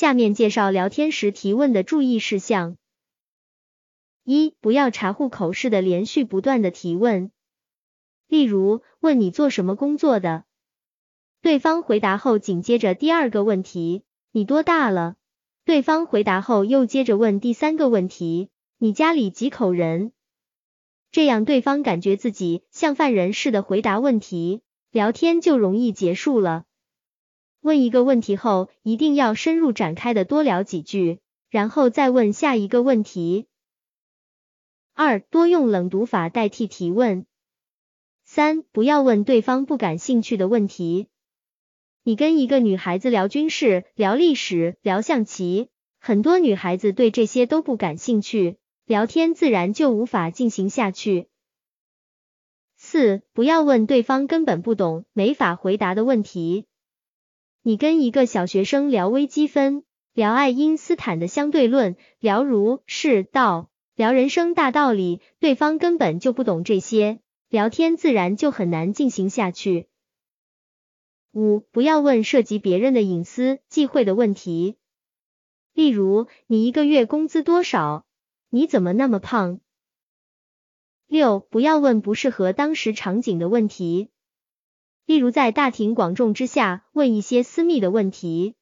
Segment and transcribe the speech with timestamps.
[0.00, 2.78] 下面介绍聊天时提问的注意事项。
[4.24, 7.30] 一、不要查户口式的连续不断的提问，
[8.26, 10.44] 例如问你做什么工作的，
[11.42, 14.02] 对方回答后紧接着第二个问题，
[14.32, 15.16] 你多大了？
[15.66, 18.48] 对方回答后又接着问第三个问题，
[18.78, 20.12] 你家里几口人？
[21.10, 26.64] 这样对方感觉自己像犯人似的回答问题，聊天就容易结束了。
[27.60, 31.20] 问一个问题后，一定要深入展开的多聊几句，
[31.50, 33.46] 然后再问下一个问题。
[34.94, 37.26] 二、多用冷读法代替提问。
[38.24, 41.08] 三、不要问对方不感兴趣的问题。
[42.02, 45.68] 你跟一个女孩子聊军事、聊历史、聊象棋，
[45.98, 51.28] 很多女孩子对这些都不感兴趣，聊天自然就无法进行下去。
[52.78, 56.64] 四、不要问对方根本不懂、没法回答的问题。
[57.62, 69.88] 你跟一个小学生聊微积分，聊爱因斯坦的相对论，聊儒释道，聊人生大道理，对方根本就不懂这些，聊天自然就很难进行下去。
[71.32, 74.76] 五，不要问涉及别人的隐私、忌讳的问题，
[75.74, 78.06] 例如你一个月工资多少？
[78.48, 79.60] 你怎么那么胖？
[81.06, 84.08] 六，不要问不适合当时场景的问题。
[85.10, 88.54] 例如在大庭广众之下问一些私密的问题。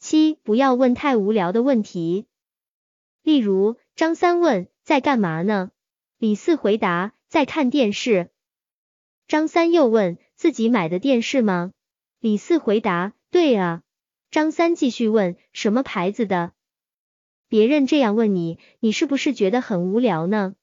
[0.00, 2.26] 七，不要问太无聊的问题。
[3.22, 5.70] 例如张三问在干嘛呢？
[6.18, 8.30] 李四回答在看电视。
[9.28, 11.70] 张三又问自己买的电视吗？
[12.18, 13.84] 李四回答对啊。
[14.32, 16.52] 张三继续问什么牌子的？
[17.46, 20.56] 别人这样问你，你是不是觉得很无聊呢？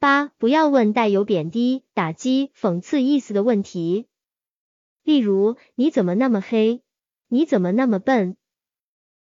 [0.00, 4.06] 八，不要问带有贬低、打击、讽刺意思的问题，
[5.02, 6.80] 例如你怎么那么黑？
[7.28, 8.38] 你怎么那么笨？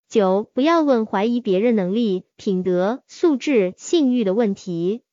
[0.08, 5.05] 九，不要问怀疑别人能力、品德、素质、信誉的问题，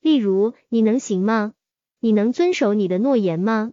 [0.00, 1.54] 例如你能行吗？
[2.00, 3.72] 你能遵守你的诺言吗？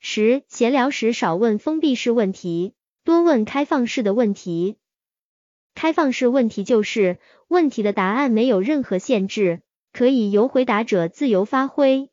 [0.00, 2.74] 十，闲聊时少问封闭式问题，
[3.04, 4.78] 多问开放式的问题。
[5.76, 9.62] 开放式问题就是问题的答案没有任何限制。
[9.92, 12.08] 可以由回答者自由发挥。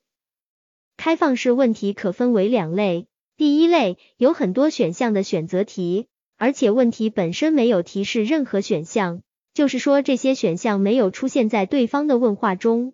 [0.98, 3.08] 开放式问题可分为两类，
[3.38, 6.08] 第一类有很多选项的选择题，
[6.38, 9.22] 而且问题本身没有提示任何选项，
[9.54, 12.94] 就是说这些选项没有出现在对方的问话中。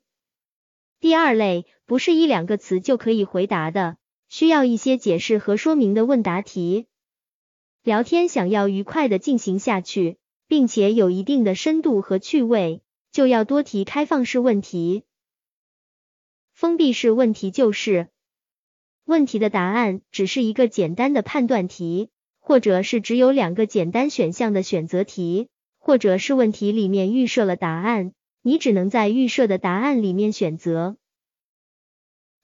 [1.00, 3.98] 第二类不是一两个词就可以回答的，
[4.30, 6.86] 需要一些解释和说明的问答题。
[7.84, 12.82] 聊天想要愉快的进行下去，并且有一定的深度和趣味。
[13.16, 15.06] 就要多提开放式问题，
[16.52, 18.10] 封闭式问题就是
[19.06, 22.10] 问题的答案只是一个简单的判断题，
[22.42, 28.12] 或者是只有两个简单选项的选择题，或者是问题里面预设了答案，
[28.42, 30.98] 你只能在预设的答案里面选择。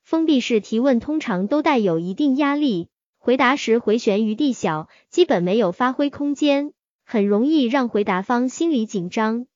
[0.03, 2.87] 封闭式提问通常都带有一定压力，
[3.17, 6.71] 回答时回旋余地小，基本没有发挥空间，
[7.03, 9.47] 很容易让回答方心里紧张。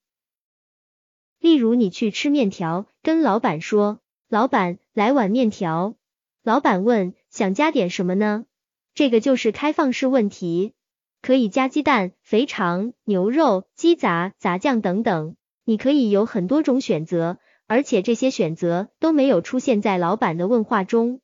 [1.45, 5.93] 例如，你去吃面条，跟老板说：“老板，来碗面条。”
[6.41, 8.47] 老板问：“想加点什么呢？”
[8.95, 10.73] 这个就是开放式问题，
[11.21, 15.35] 可以加鸡蛋、肥肠、牛肉、鸡杂、杂酱等等，
[15.65, 21.21] 你可以有很多种选择，而且这些选择都没有出现在老板的问话中。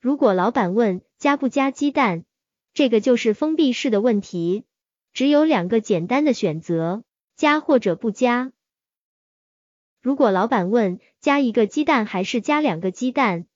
[0.00, 2.24] 如果老板问加不加鸡蛋，
[2.74, 4.62] 这个就是封闭式的问题，
[5.12, 7.02] 只有两个简单的选择：
[7.34, 8.52] 加或者不加。
[10.06, 13.46] 如果老板问加一个鸡蛋还是加两个鸡蛋，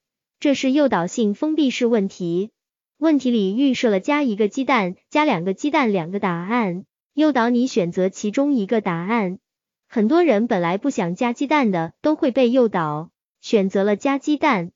[0.41, 2.51] 这是诱导性封闭式问题。
[2.99, 9.39] 问题里预设了加一个鸡蛋、加两个鸡蛋两个答案，诱导你选择其中一个答案。
[9.87, 14.73] 很多人本来不想加鸡蛋的，都会被诱导选择了加鸡蛋。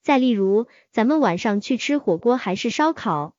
[0.00, 3.34] 再例如，咱们晚上去吃火锅还是烧烤？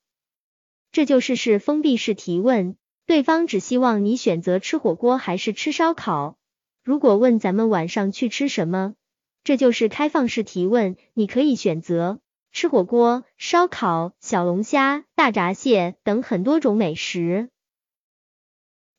[0.91, 2.75] 这就是是封闭式提问，
[3.07, 6.37] 对方只希望你选择吃火锅还是吃烧烤。
[6.83, 8.95] 如果问咱们晚上去吃什么，
[9.45, 12.19] 这就是开放式提问，你可以选择
[12.51, 17.49] 吃火锅、烧烤、小龙虾、大闸蟹等很多种美食。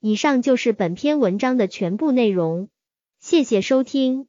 [0.00, 2.68] 以上就是本篇文章的全部内容，
[3.20, 4.28] 谢谢收听。